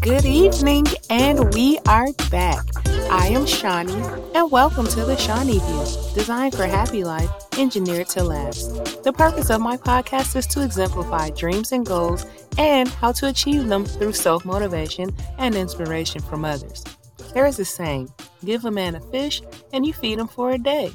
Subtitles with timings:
[0.00, 2.64] Good evening, and we are back.
[3.12, 4.02] I am Shawnee,
[4.34, 9.04] and welcome to the Shawnee View, designed for happy life, engineered to last.
[9.04, 12.26] The purpose of my podcast is to exemplify dreams and goals
[12.58, 16.82] and how to achieve them through self motivation and inspiration from others.
[17.34, 18.12] There is a saying
[18.44, 19.42] give a man a fish,
[19.72, 20.90] and you feed him for a day.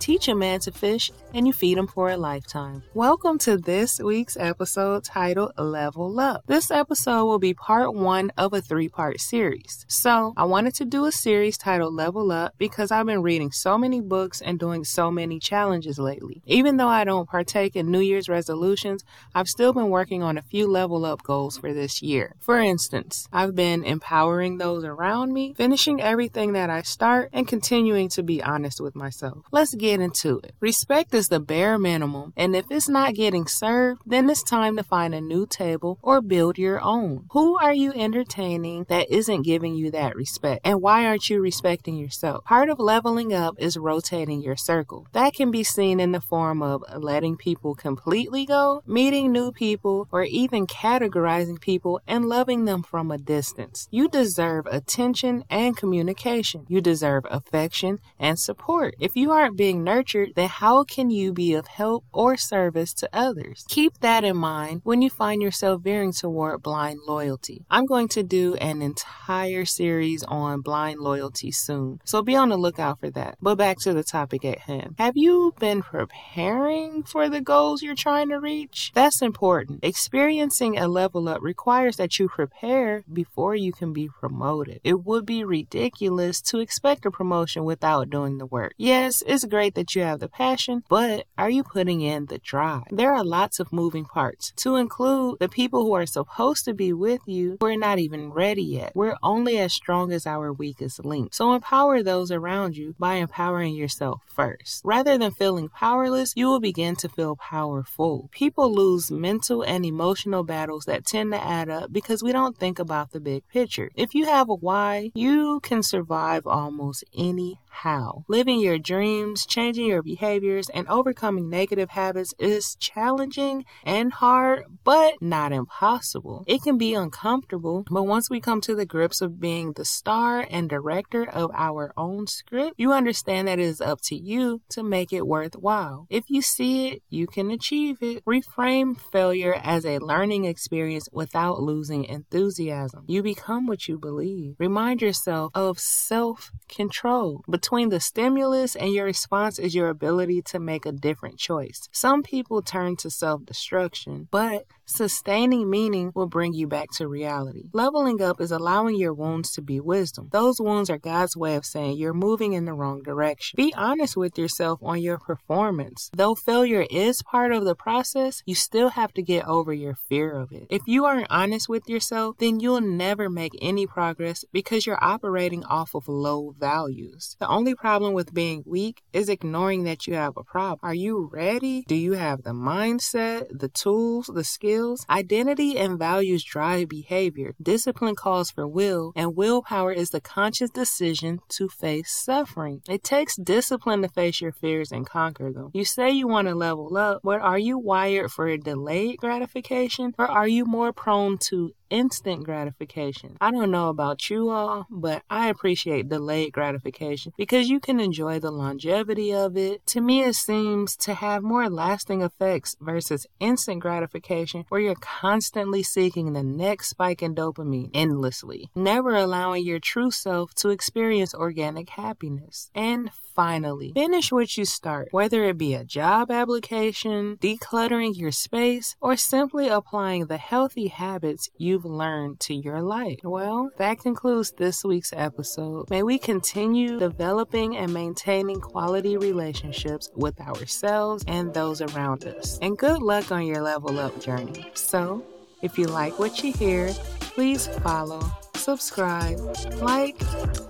[0.00, 2.82] Teach a man to fish, and you feed them for a lifetime.
[2.94, 6.44] Welcome to this week's episode titled Level Up.
[6.46, 9.84] This episode will be part one of a three part series.
[9.88, 13.78] So, I wanted to do a series titled Level Up because I've been reading so
[13.78, 16.42] many books and doing so many challenges lately.
[16.46, 19.04] Even though I don't partake in New Year's resolutions,
[19.34, 22.34] I've still been working on a few level up goals for this year.
[22.40, 28.08] For instance, I've been empowering those around me, finishing everything that I start, and continuing
[28.10, 29.38] to be honest with myself.
[29.50, 30.54] Let's get into it.
[30.60, 34.82] Respect is the bare minimum, and if it's not getting served, then it's time to
[34.82, 37.26] find a new table or build your own.
[37.32, 40.60] Who are you entertaining that isn't giving you that respect?
[40.64, 42.44] And why aren't you respecting yourself?
[42.44, 45.06] Part of leveling up is rotating your circle.
[45.12, 50.08] That can be seen in the form of letting people completely go, meeting new people,
[50.10, 53.88] or even categorizing people and loving them from a distance.
[53.90, 56.66] You deserve attention and communication.
[56.68, 58.94] You deserve affection and support.
[58.98, 63.08] If you aren't being nurtured, then how can you be of help or service to
[63.12, 63.64] others?
[63.68, 67.64] Keep that in mind when you find yourself veering toward blind loyalty.
[67.70, 72.56] I'm going to do an entire series on blind loyalty soon, so be on the
[72.56, 73.36] lookout for that.
[73.40, 74.96] But back to the topic at hand.
[74.98, 78.90] Have you been preparing for the goals you're trying to reach?
[78.94, 79.80] That's important.
[79.82, 84.80] Experiencing a level up requires that you prepare before you can be promoted.
[84.84, 88.74] It would be ridiculous to expect a promotion without doing the work.
[88.76, 91.01] Yes, it's great that you have the passion, but
[91.38, 92.84] are you putting in the drive?
[92.90, 96.92] There are lots of moving parts, to include the people who are supposed to be
[96.92, 98.92] with you who are not even ready yet.
[98.94, 101.34] We're only as strong as our weakest link.
[101.34, 104.82] So empower those around you by empowering yourself first.
[104.84, 108.28] Rather than feeling powerless, you will begin to feel powerful.
[108.32, 112.78] People lose mental and emotional battles that tend to add up because we don't think
[112.78, 113.90] about the big picture.
[113.94, 118.24] If you have a why, you can survive almost any how.
[118.28, 125.14] Living your dreams, changing your behaviors, and overcoming negative habits is challenging and hard, but
[125.20, 126.44] not impossible.
[126.46, 130.46] It can be uncomfortable, but once we come to the grips of being the star
[130.50, 134.82] and director of our own script, you understand that it is up to you to
[134.82, 136.06] make it worthwhile.
[136.10, 138.24] If you see it, you can achieve it.
[138.24, 143.04] Reframe failure as a learning experience without losing enthusiasm.
[143.06, 144.56] You become what you believe.
[144.58, 147.42] Remind yourself of self control.
[147.48, 151.88] But between the stimulus and your response is your ability to make a different choice.
[151.92, 157.70] Some people turn to self destruction, but sustaining meaning will bring you back to reality.
[157.72, 160.28] Leveling up is allowing your wounds to be wisdom.
[160.32, 163.56] Those wounds are God's way of saying you're moving in the wrong direction.
[163.56, 166.10] Be honest with yourself on your performance.
[166.14, 170.32] Though failure is part of the process, you still have to get over your fear
[170.32, 170.66] of it.
[170.70, 175.64] If you aren't honest with yourself, then you'll never make any progress because you're operating
[175.64, 177.36] off of low values.
[177.40, 180.80] The only problem with being weak is ignoring that you have a problem.
[180.82, 181.84] Are you ready?
[181.86, 184.81] Do you have the mindset, the tools, the skills?
[185.08, 187.54] Identity and values drive behavior.
[187.62, 192.82] Discipline calls for will, and willpower is the conscious decision to face suffering.
[192.88, 195.70] It takes discipline to face your fears and conquer them.
[195.72, 200.26] You say you want to level up, but are you wired for delayed gratification or
[200.26, 203.36] are you more prone to instant gratification.
[203.40, 208.40] I don't know about you all, but I appreciate delayed gratification because you can enjoy
[208.40, 209.86] the longevity of it.
[209.88, 215.82] To me, it seems to have more lasting effects versus instant gratification where you're constantly
[215.82, 221.90] seeking the next spike in dopamine endlessly, never allowing your true self to experience organic
[221.90, 222.70] happiness.
[222.74, 228.96] And finally, finish what you start, whether it be a job application, decluttering your space,
[229.00, 231.50] or simply applying the healthy habits
[231.82, 233.18] you've learned to your life.
[233.22, 235.90] Well, that concludes this week's episode.
[235.90, 242.58] May we continue developing and maintaining quality relationships with ourselves and those around us.
[242.62, 244.70] And good luck on your level up journey.
[244.74, 245.24] So,
[245.62, 248.20] if you like what you hear, please follow
[248.54, 249.40] subscribe,
[249.80, 250.16] like,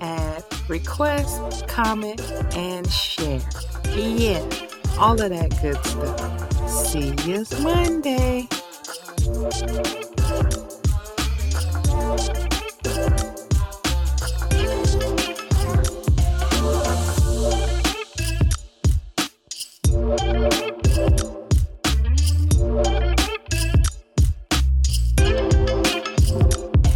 [0.00, 2.23] add, request, comment,
[2.56, 3.41] and share.
[3.94, 4.43] Yeah,
[4.99, 6.70] all of that good stuff.
[6.70, 8.49] See you Monday.